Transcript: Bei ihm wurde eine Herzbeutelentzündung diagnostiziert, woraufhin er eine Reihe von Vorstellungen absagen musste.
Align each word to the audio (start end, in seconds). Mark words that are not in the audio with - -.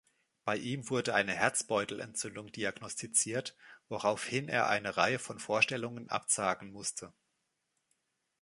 Bei 0.45 0.57
ihm 0.57 0.89
wurde 0.89 1.13
eine 1.13 1.31
Herzbeutelentzündung 1.35 2.51
diagnostiziert, 2.51 3.55
woraufhin 3.87 4.49
er 4.49 4.67
eine 4.67 4.97
Reihe 4.97 5.19
von 5.19 5.37
Vorstellungen 5.37 6.09
absagen 6.09 6.71
musste. 6.71 7.13